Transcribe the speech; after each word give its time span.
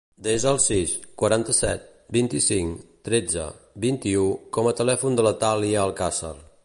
Desa 0.25 0.51
el 0.51 0.59
sis, 0.61 0.93
quaranta-set, 1.23 1.83
vint-i-cinc, 2.17 2.81
tretze, 3.09 3.45
vint-i-u 3.85 4.25
com 4.59 4.71
a 4.71 4.75
telèfon 4.81 5.21
de 5.21 5.27
la 5.29 5.35
Thàlia 5.45 5.85
Alcazar. 5.85 6.35